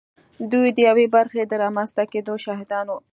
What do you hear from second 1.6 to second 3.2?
رامنځته کېدو شاهدان وو